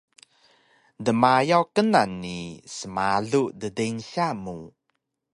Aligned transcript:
dmayaw 1.05 1.63
knan 1.75 2.11
ni 2.23 2.37
smalu 2.75 3.43
ddeynsya 3.61 4.27
mu 4.43 4.57